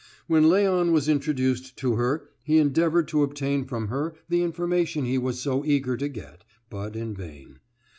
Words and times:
When 0.25 0.45
Léon 0.45 0.91
was 0.91 1.07
introduced 1.07 1.77
to 1.77 1.93
her 1.93 2.27
he 2.43 2.57
endeavored 2.57 3.07
to 3.09 3.21
obtain 3.21 3.65
from 3.65 3.89
her 3.89 4.15
the 4.29 4.41
information 4.41 5.05
he 5.05 5.19
was 5.19 5.39
so 5.39 5.63
eager 5.63 5.95
to 5.95 6.07
get, 6.07 6.43
but 6.71 6.95
in 6.95 7.13
vain. 7.13 7.59